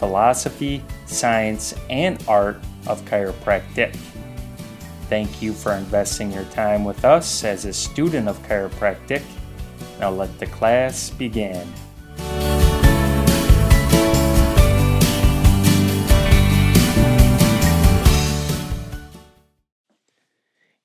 [0.00, 3.94] philosophy, science, and art of chiropractic.
[5.10, 9.22] Thank you for investing your time with us as a student of chiropractic.
[10.00, 11.70] Now let the class begin.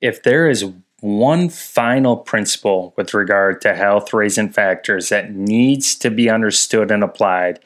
[0.01, 0.65] If there is
[0.99, 7.01] one final principle with regard to health raising factors that needs to be understood and
[7.01, 7.59] applied,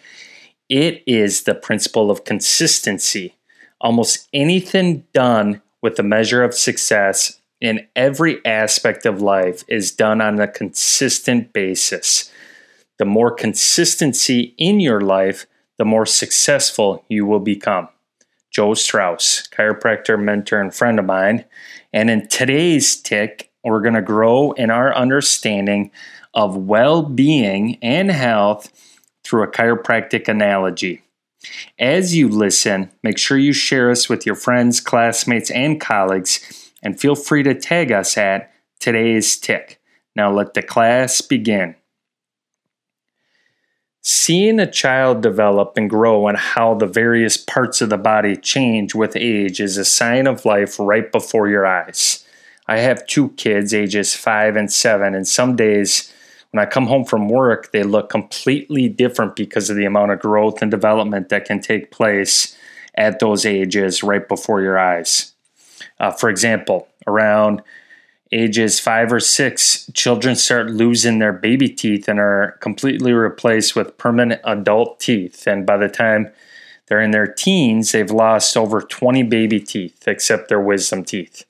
[0.69, 3.35] it is the principle of consistency.
[3.81, 10.21] Almost anything done with the measure of success in every aspect of life is done
[10.21, 12.31] on a consistent basis.
[12.99, 15.45] The more consistency in your life,
[15.77, 17.89] the more successful you will become.
[18.51, 21.45] Joe Strauss, chiropractor, mentor, and friend of mine.
[21.93, 25.91] And in today's tick, we're going to grow in our understanding
[26.33, 28.71] of well being and health
[29.29, 31.03] through a chiropractic analogy.
[31.77, 36.99] As you listen, make sure you share us with your friends, classmates, and colleagues, and
[36.99, 39.79] feel free to tag us at today's tick.
[40.15, 41.75] Now let the class begin.
[44.01, 48.95] Seeing a child develop and grow and how the various parts of the body change
[48.95, 52.25] with age is a sign of life right before your eyes.
[52.67, 56.13] I have two kids, ages five and seven, and some days
[56.51, 60.19] when I come home from work, they look completely different because of the amount of
[60.19, 62.57] growth and development that can take place
[62.95, 65.33] at those ages right before your eyes.
[65.99, 67.61] Uh, for example, around
[68.31, 73.97] ages five or six, children start losing their baby teeth and are completely replaced with
[73.97, 75.47] permanent adult teeth.
[75.47, 76.31] And by the time
[76.87, 81.45] they're in their teens, they've lost over 20 baby teeth, except their wisdom teeth.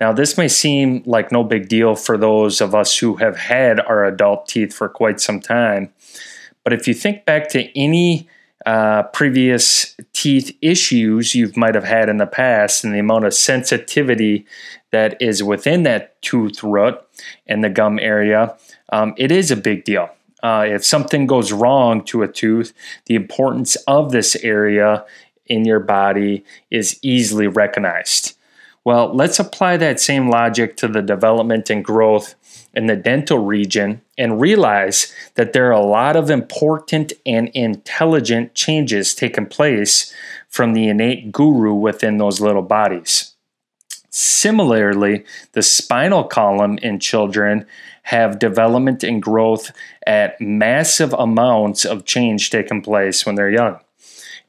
[0.00, 3.80] Now, this may seem like no big deal for those of us who have had
[3.80, 5.92] our adult teeth for quite some time.
[6.62, 8.28] But if you think back to any
[8.64, 13.34] uh, previous teeth issues you might have had in the past and the amount of
[13.34, 14.46] sensitivity
[14.90, 17.00] that is within that tooth root
[17.46, 18.56] and the gum area,
[18.92, 20.10] um, it is a big deal.
[20.42, 22.72] Uh, if something goes wrong to a tooth,
[23.06, 25.04] the importance of this area
[25.46, 28.37] in your body is easily recognized.
[28.88, 32.34] Well, let's apply that same logic to the development and growth
[32.72, 38.54] in the dental region and realize that there are a lot of important and intelligent
[38.54, 40.14] changes taking place
[40.48, 43.34] from the innate guru within those little bodies.
[44.08, 47.66] Similarly, the spinal column in children
[48.04, 49.70] have development and growth
[50.06, 53.80] at massive amounts of change taking place when they're young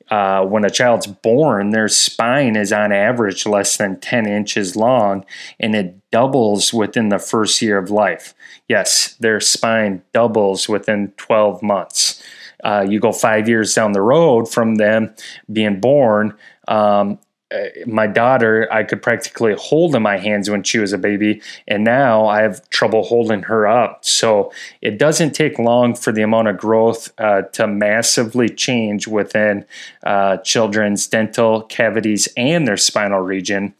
[0.09, 5.25] uh, when a child's born, their spine is on average less than 10 inches long,
[5.59, 8.33] and it doubles within the first year of life.
[8.67, 12.23] Yes, their spine doubles within 12 months.
[12.63, 15.13] Uh, you go five years down the road from them
[15.51, 16.35] being born,
[16.67, 17.19] um,
[17.87, 21.83] my daughter, I could practically hold in my hands when she was a baby, and
[21.83, 24.05] now I have trouble holding her up.
[24.05, 24.51] So
[24.81, 29.65] it doesn't take long for the amount of growth uh, to massively change within
[30.03, 33.73] uh, children's dental cavities and their spinal region.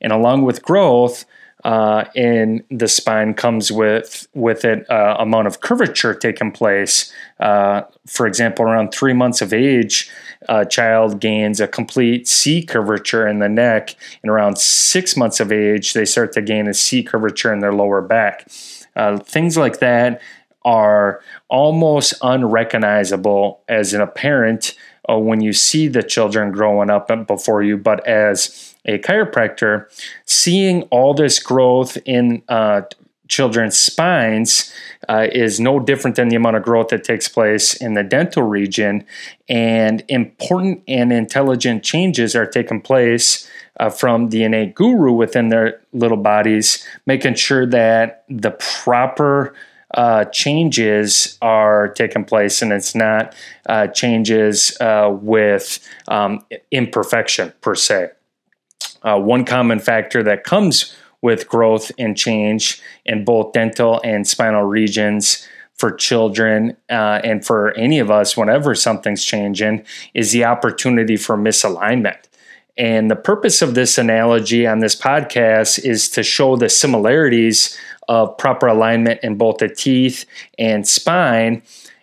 [0.00, 1.26] And along with growth,
[1.64, 7.12] uh, in the spine comes with with it uh, amount of curvature taking place.
[7.38, 10.10] Uh, for example, around three months of age,
[10.48, 15.52] a child gains a complete C curvature in the neck, and around six months of
[15.52, 18.50] age, they start to gain a C curvature in their lower back.
[18.96, 20.20] Uh, things like that
[20.64, 24.74] are almost unrecognizable as an parent
[25.08, 29.86] uh, when you see the children growing up before you, but as a chiropractor,
[30.24, 32.82] seeing all this growth in uh,
[33.30, 34.72] children's spines
[35.08, 38.42] uh, is no different than the amount of growth that takes place in the dental
[38.42, 39.04] region.
[39.48, 43.48] And important and intelligent changes are taking place
[43.78, 49.54] uh, from the innate guru within their little bodies, making sure that the proper
[49.94, 53.34] uh, changes are taking place and it's not
[53.66, 58.10] uh, changes uh, with um, imperfection per se.
[59.02, 64.62] Uh, one common factor that comes with growth and change in both dental and spinal
[64.62, 69.82] regions for children uh, and for any of us whenever something's changing
[70.12, 72.18] is the opportunity for misalignment.
[72.76, 78.36] And the purpose of this analogy on this podcast is to show the similarities of
[78.38, 80.24] proper alignment in both the teeth
[80.58, 81.62] and spine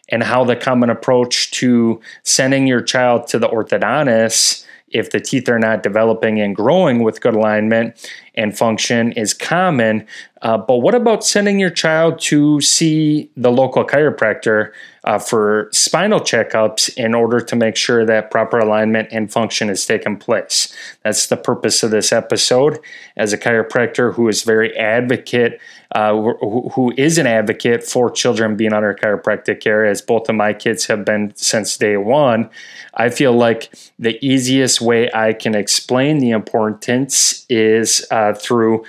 [0.09, 4.65] and how the common approach to sending your child to the orthodontist
[4.97, 10.06] if the teeth are not developing and growing with good alignment and function is common.
[10.42, 14.72] Uh, but what about sending your child to see the local chiropractor
[15.07, 19.86] uh, for spinal checkups in order to make sure that proper alignment and function is
[19.86, 20.75] taking place.
[21.01, 22.78] That's the purpose of this episode.
[23.16, 25.62] As a chiropractor who is very advocate,
[25.95, 30.36] uh, who, who is an advocate for children being under chiropractic care, as both of
[30.36, 32.50] my kids have been since day one,
[32.94, 38.83] I feel like the easiest way I can explain the importance is through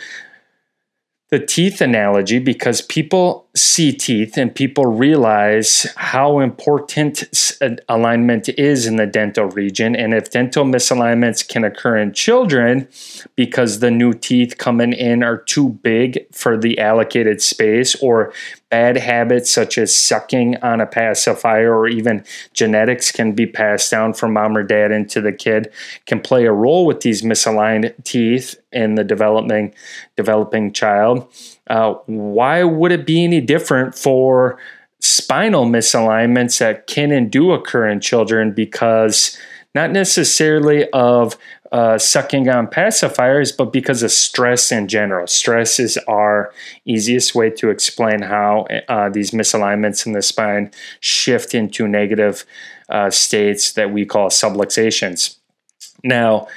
[1.30, 7.24] the teeth analogy because people see teeth and people realize how important
[7.88, 9.96] alignment is in the dental region.
[9.96, 12.88] And if dental misalignments can occur in children
[13.36, 18.32] because the new teeth coming in are too big for the allocated space, or
[18.70, 24.12] bad habits such as sucking on a pacifier, or even genetics can be passed down
[24.12, 25.72] from mom or dad into the kid,
[26.06, 29.74] can play a role with these misaligned teeth in the developing
[30.16, 31.26] developing child.
[31.68, 34.60] Uh, why would it be any different for
[35.00, 38.52] spinal misalignments that can and do occur in children?
[38.52, 39.36] Because
[39.74, 41.36] not necessarily of
[41.70, 45.26] uh, sucking on pacifiers, but because of stress in general.
[45.26, 46.52] Stress is our
[46.86, 50.70] easiest way to explain how uh, these misalignments in the spine
[51.00, 52.44] shift into negative
[52.88, 55.36] uh, states that we call subluxations.
[56.02, 56.48] Now,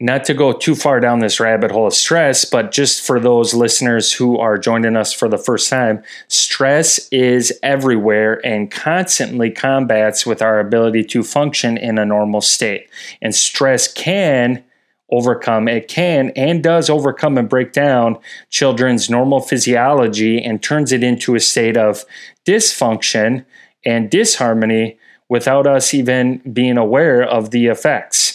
[0.00, 3.52] not to go too far down this rabbit hole of stress, but just for those
[3.52, 10.24] listeners who are joining us for the first time, stress is everywhere and constantly combats
[10.24, 12.88] with our ability to function in a normal state.
[13.20, 14.64] And stress can
[15.12, 18.16] overcome, it can and does overcome and break down
[18.48, 22.06] children's normal physiology and turns it into a state of
[22.46, 23.44] dysfunction
[23.84, 24.98] and disharmony
[25.28, 28.29] without us even being aware of the effects.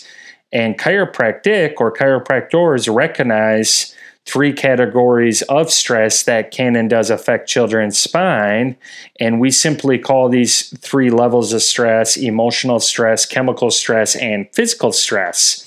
[0.56, 3.94] And chiropractic or chiropractors recognize
[4.26, 8.78] three categories of stress that can and does affect children's spine.
[9.20, 14.94] And we simply call these three levels of stress emotional stress, chemical stress, and physical
[14.94, 15.62] stress.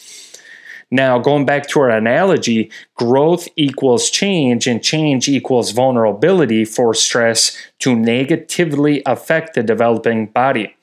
[0.91, 7.57] Now, going back to our analogy, growth equals change, and change equals vulnerability for stress
[7.81, 10.75] to negatively affect the developing body.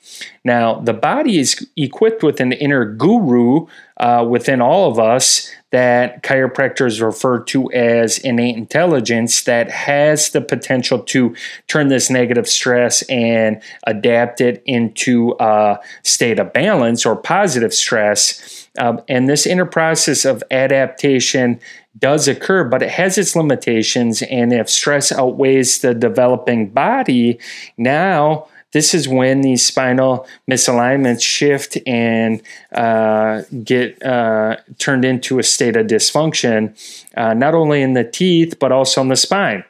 [0.44, 3.66] Now, the body is equipped with an inner guru
[3.98, 10.42] uh, within all of us that chiropractors refer to as innate intelligence that has the
[10.42, 11.36] potential to
[11.68, 18.55] turn this negative stress and adapt it into a state of balance or positive stress.
[18.77, 21.60] Um, and this inner process of adaptation
[21.98, 24.22] does occur, but it has its limitations.
[24.24, 27.39] And if stress outweighs the developing body,
[27.77, 32.42] now this is when these spinal misalignments shift and
[32.74, 36.75] uh, get uh, turned into a state of dysfunction,
[37.16, 39.63] uh, not only in the teeth, but also in the spine.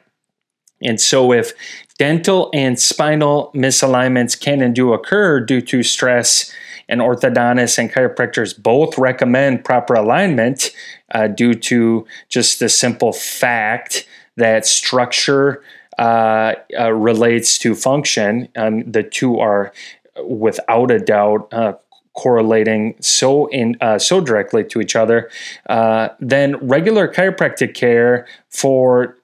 [0.82, 1.52] And so, if
[1.98, 6.52] dental and spinal misalignments can and do occur due to stress,
[6.88, 10.70] and orthodontists and chiropractors both recommend proper alignment
[11.12, 15.62] uh, due to just the simple fact that structure
[15.98, 18.48] uh, uh, relates to function.
[18.56, 19.72] Um, the two are
[20.24, 21.74] without a doubt uh,
[22.14, 25.30] correlating so in uh, so directly to each other,
[25.68, 29.15] uh, then regular chiropractic care for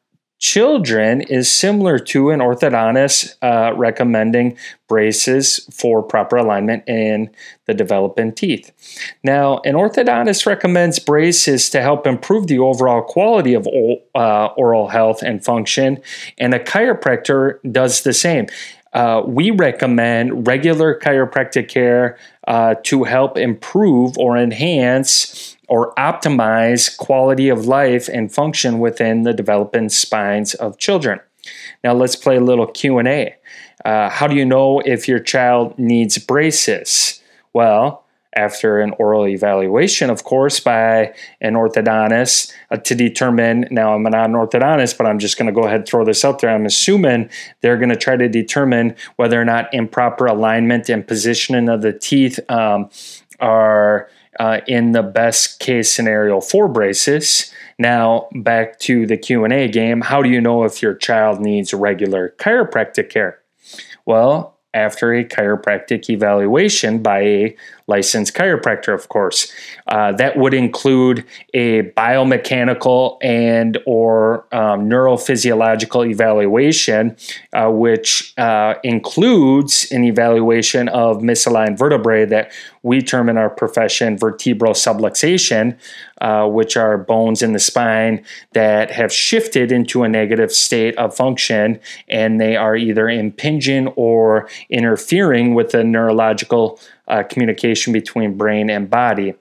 [0.42, 4.58] children is similar to an orthodontist uh, recommending
[4.88, 7.30] braces for proper alignment in
[7.66, 8.72] the developing teeth.
[9.22, 13.68] Now, an orthodontist recommends braces to help improve the overall quality of
[14.16, 16.02] uh, oral health and function,
[16.38, 18.49] and a chiropractor does the same.
[18.92, 22.18] Uh, we recommend regular chiropractic care
[22.49, 29.33] uh, to help improve or enhance or optimize quality of life and function within the
[29.33, 31.21] developing spines of children.
[31.83, 33.35] Now let's play a little Q&A.
[33.85, 37.21] Uh, how do you know if your child needs braces?
[37.52, 38.04] Well,
[38.35, 43.66] after an oral evaluation, of course, by an orthodontist uh, to determine.
[43.71, 46.25] Now, I'm not an orthodontist, but I'm just going to go ahead and throw this
[46.25, 46.50] out there.
[46.50, 47.28] I'm assuming
[47.61, 51.92] they're going to try to determine whether or not improper alignment and positioning of the
[51.92, 52.88] teeth um,
[53.38, 54.09] are
[54.42, 57.52] uh, in the best case scenario for braces.
[57.78, 60.00] Now back to the Q&A game.
[60.00, 63.38] How do you know if your child needs regular chiropractic care?
[64.04, 69.52] Well, after a chiropractic evaluation by a licensed chiropractor, of course.
[69.86, 77.16] Uh, that would include a biomechanical and or um, neurophysiological evaluation,
[77.52, 82.52] uh, which uh, includes an evaluation of misaligned vertebrae that
[82.82, 85.76] we term in our profession vertebral subluxation,
[86.22, 91.14] uh, which are bones in the spine that have shifted into a negative state of
[91.14, 98.70] function and they are either impinging or interfering with the neurological uh, communication between brain
[98.70, 99.34] and body.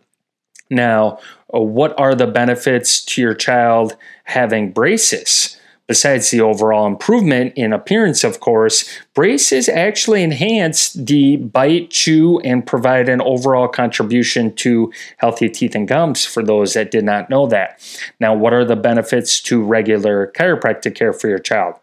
[0.72, 1.20] Now,
[1.54, 5.61] uh, what are the benefits to your child having braces?
[5.92, 12.66] Besides the overall improvement in appearance, of course, braces actually enhance the bite, chew, and
[12.66, 17.46] provide an overall contribution to healthy teeth and gums for those that did not know
[17.48, 17.78] that.
[18.22, 21.76] Now, what are the benefits to regular chiropractic care for your child?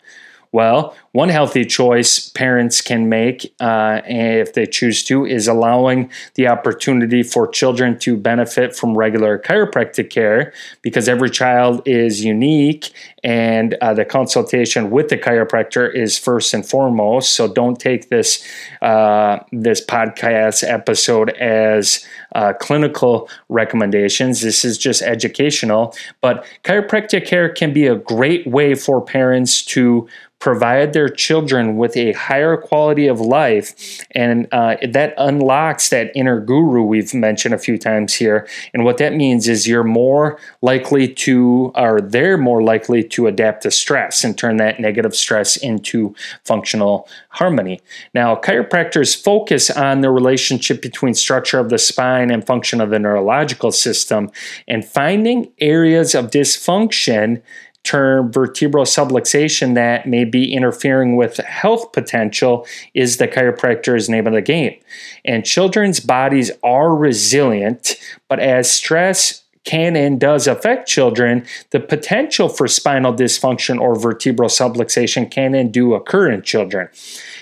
[0.53, 6.47] Well, one healthy choice parents can make, uh, if they choose to, is allowing the
[6.47, 12.93] opportunity for children to benefit from regular chiropractic care because every child is unique
[13.25, 17.33] and uh, the consultation with the chiropractor is first and foremost.
[17.33, 18.47] So don't take this
[18.81, 22.07] uh, this podcast episode as
[22.37, 24.41] uh, clinical recommendations.
[24.41, 25.97] This is just educational.
[26.21, 30.07] But chiropractic care can be a great way for parents to
[30.39, 34.05] provide their children with a higher quality of life.
[34.13, 38.49] And uh, that unlocks that inner guru we've mentioned a few times here.
[38.75, 43.63] And what that means is you're more likely to, or they're more likely to adapt
[43.63, 47.81] to stress and turn that negative stress into functional harmony.
[48.15, 52.99] Now, chiropractors focus on the relationship between structure of the spine and function of the
[52.99, 54.31] neurological system
[54.67, 57.43] and finding areas of dysfunction
[57.89, 64.35] term vertebral subluxation that may be interfering with health potential is the chiropractor's name of
[64.35, 64.79] the game.
[65.25, 67.97] And children's bodies are resilient,
[68.29, 74.51] but as stress can and does affect children, the potential for spinal dysfunction or vertebral
[74.51, 76.89] subluxation can and do occur in children.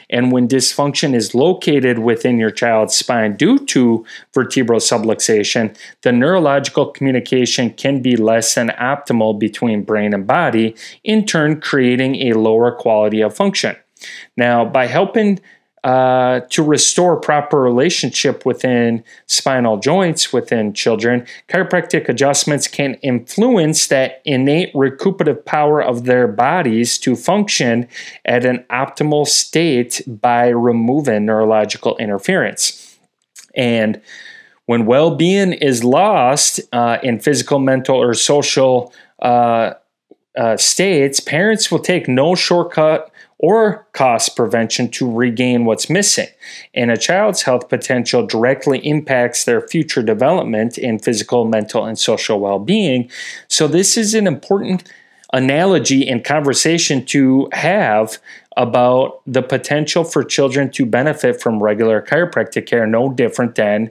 [0.08, 6.86] And when dysfunction is located within your child's spine due to vertebral subluxation, the neurological
[6.86, 12.70] communication can be less than optimal between brain and body, in turn, creating a lower
[12.72, 13.76] quality of function.
[14.36, 15.40] Now, by helping
[15.86, 24.20] uh, to restore proper relationship within spinal joints within children, chiropractic adjustments can influence that
[24.24, 27.86] innate recuperative power of their bodies to function
[28.24, 32.98] at an optimal state by removing neurological interference.
[33.54, 34.00] And
[34.64, 39.74] when well being is lost uh, in physical, mental, or social uh,
[40.36, 46.28] uh, states, parents will take no shortcut or cost prevention to regain what's missing.
[46.74, 52.40] And a child's health potential directly impacts their future development in physical, mental, and social
[52.40, 53.10] well being.
[53.48, 54.90] So, this is an important
[55.32, 58.18] analogy and conversation to have
[58.56, 63.90] about the potential for children to benefit from regular chiropractic care, no different than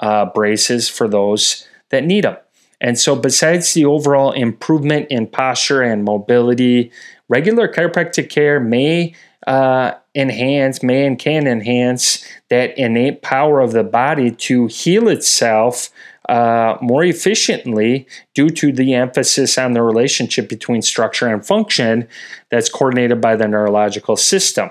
[0.00, 2.36] uh, braces for those that need them.
[2.80, 6.92] And so, besides the overall improvement in posture and mobility,
[7.28, 9.14] regular chiropractic care may
[9.46, 15.90] uh, enhance, may and can enhance that innate power of the body to heal itself
[16.28, 22.06] uh, more efficiently due to the emphasis on the relationship between structure and function
[22.50, 24.68] that's coordinated by the neurological system.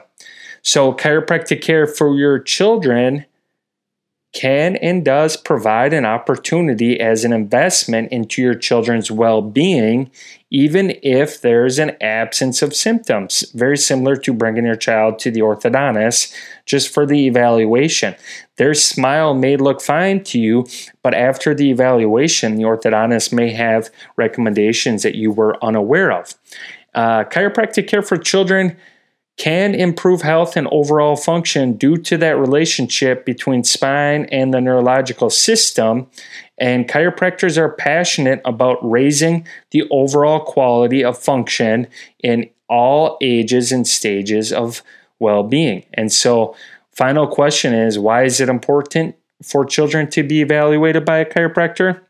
[0.61, 3.25] So, chiropractic care for your children
[4.33, 10.11] can and does provide an opportunity as an investment into your children's well being,
[10.51, 13.49] even if there's an absence of symptoms.
[13.53, 16.33] Very similar to bringing your child to the orthodontist
[16.65, 18.15] just for the evaluation.
[18.57, 20.67] Their smile may look fine to you,
[21.01, 26.35] but after the evaluation, the orthodontist may have recommendations that you were unaware of.
[26.93, 28.75] Uh, chiropractic care for children
[29.37, 35.29] can improve health and overall function due to that relationship between spine and the neurological
[35.29, 36.07] system.
[36.57, 41.87] And chiropractors are passionate about raising the overall quality of function
[42.23, 44.81] in all ages and stages of
[45.19, 45.85] well being.
[45.93, 46.55] And so,
[46.91, 52.01] final question is why is it important for children to be evaluated by a chiropractor?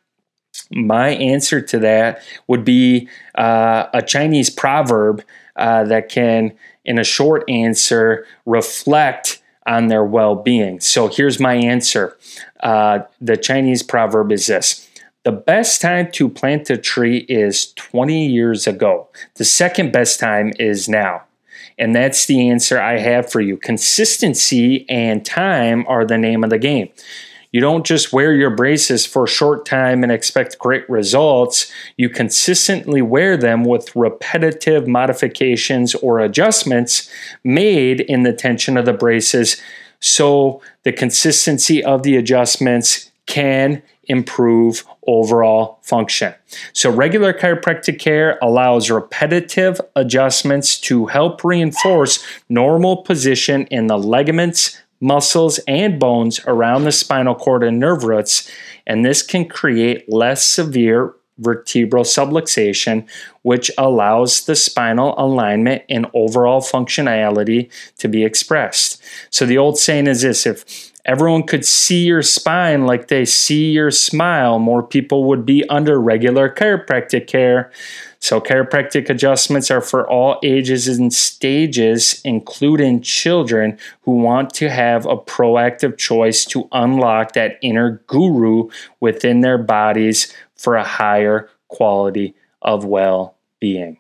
[0.72, 5.24] My answer to that would be uh, a Chinese proverb
[5.56, 6.54] uh, that can
[6.88, 10.80] in a short answer, reflect on their well being.
[10.80, 12.18] So here's my answer
[12.62, 14.90] uh, the Chinese proverb is this
[15.26, 20.54] The best time to plant a tree is 20 years ago, the second best time
[20.58, 21.24] is now.
[21.80, 23.56] And that's the answer I have for you.
[23.56, 26.90] Consistency and time are the name of the game.
[27.52, 31.72] You don't just wear your braces for a short time and expect great results.
[31.96, 37.10] You consistently wear them with repetitive modifications or adjustments
[37.44, 39.62] made in the tension of the braces
[40.00, 46.34] so the consistency of the adjustments can improve overall function.
[46.72, 54.82] So, regular chiropractic care allows repetitive adjustments to help reinforce normal position in the ligaments,
[55.00, 58.50] muscles, and bones around the spinal cord and nerve roots,
[58.86, 63.08] and this can create less severe vertebral subluxation,
[63.44, 69.02] which allows the spinal alignment and overall functionality to be expressed.
[69.30, 73.72] So, the old saying is this if everyone could see your spine like they see
[73.72, 77.72] your smile, more people would be under regular chiropractic care.
[78.20, 85.06] So, chiropractic adjustments are for all ages and stages, including children who want to have
[85.06, 92.36] a proactive choice to unlock that inner guru within their bodies for a higher quality
[92.62, 93.98] of well being.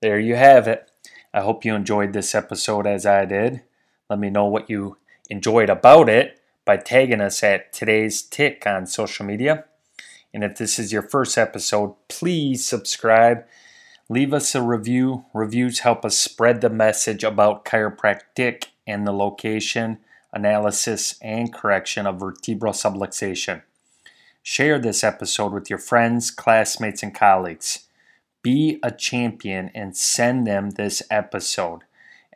[0.00, 0.90] There you have it.
[1.34, 3.62] I hope you enjoyed this episode as I did.
[4.08, 4.96] Let me know what you
[5.32, 9.64] enjoyed about it by tagging us at today's tick on social media.
[10.34, 13.46] And if this is your first episode, please subscribe.
[14.10, 15.24] Leave us a review.
[15.32, 19.98] Reviews help us spread the message about chiropractic and the location,
[20.34, 23.62] analysis, and correction of vertebral subluxation.
[24.42, 27.86] Share this episode with your friends, classmates, and colleagues.
[28.42, 31.84] Be a champion and send them this episode.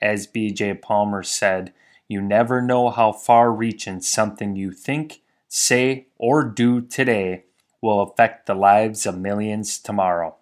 [0.01, 1.75] As BJ Palmer said,
[2.09, 7.45] you never know how far reaching something you think, say, or do today
[7.81, 10.37] will affect the lives of millions tomorrow.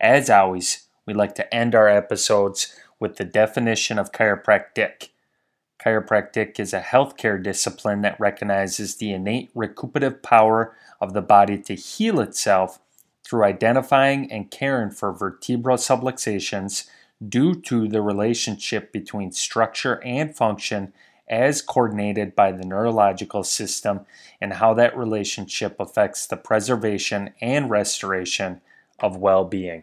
[0.00, 5.08] As always, we like to end our episodes with the definition of chiropractic.
[5.80, 11.74] Chiropractic is a healthcare discipline that recognizes the innate recuperative power of the body to
[11.74, 12.80] heal itself
[13.24, 16.88] through identifying and caring for vertebral subluxations
[17.26, 20.92] due to the relationship between structure and function
[21.28, 24.00] as coordinated by the neurological system
[24.40, 28.60] and how that relationship affects the preservation and restoration
[28.98, 29.82] of well being.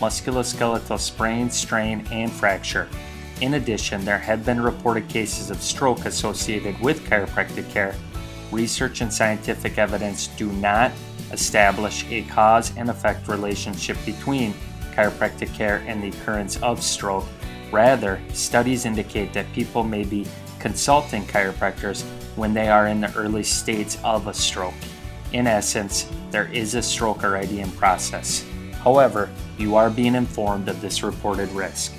[0.00, 2.88] musculoskeletal sprain, strain, and fracture.
[3.40, 7.94] In addition, there have been reported cases of stroke associated with chiropractic care.
[8.50, 10.90] Research and scientific evidence do not
[11.32, 14.54] establish a cause and effect relationship between
[14.94, 17.26] chiropractic care and the occurrence of stroke.
[17.70, 20.26] Rather, studies indicate that people may be
[20.58, 22.02] consulting chiropractors
[22.34, 24.74] when they are in the early states of a stroke.
[25.32, 28.47] In essence, there is a stroke already in process.
[28.88, 31.92] However, you are being informed of this reported risk.